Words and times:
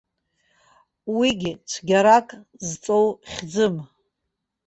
Уигьы 1.17 1.51
цәгьарак 1.69 2.27
зҵоу 2.67 3.07
хьӡым. 3.31 3.75